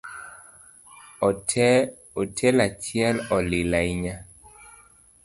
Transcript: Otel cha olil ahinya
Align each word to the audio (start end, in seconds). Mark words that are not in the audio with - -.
Otel 1.27 2.57
cha 2.85 3.09
olil 3.37 3.71
ahinya 3.79 4.15